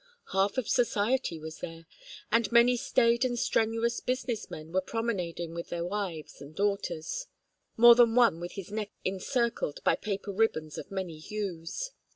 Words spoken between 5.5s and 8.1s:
with their wives and daughters, more